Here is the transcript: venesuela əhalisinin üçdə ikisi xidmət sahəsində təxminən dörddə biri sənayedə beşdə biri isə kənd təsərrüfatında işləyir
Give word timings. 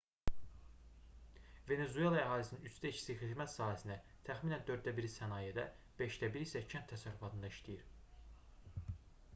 venesuela 1.71 2.17
əhalisinin 2.21 2.63
üçdə 2.69 2.91
ikisi 2.93 3.15
xidmət 3.19 3.51
sahəsində 3.57 3.99
təxminən 4.31 4.65
dörddə 4.71 4.95
biri 5.01 5.13
sənayedə 5.17 5.67
beşdə 6.01 6.33
biri 6.37 6.49
isə 6.51 6.65
kənd 6.75 6.89
təsərrüfatında 6.95 7.55
işləyir 7.55 7.89